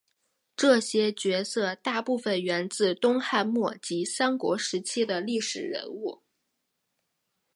[0.57, 6.23] 这些角色大部份源自东汉末及三国时期的历史人物。